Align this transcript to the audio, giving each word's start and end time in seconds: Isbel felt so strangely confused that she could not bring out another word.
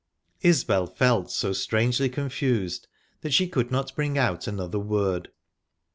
Isbel 0.41 0.87
felt 0.87 1.29
so 1.29 1.53
strangely 1.53 2.09
confused 2.09 2.87
that 3.21 3.33
she 3.35 3.47
could 3.47 3.69
not 3.69 3.95
bring 3.95 4.17
out 4.17 4.47
another 4.47 4.79
word. 4.79 5.29